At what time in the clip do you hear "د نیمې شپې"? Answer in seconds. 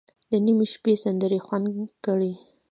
0.29-0.93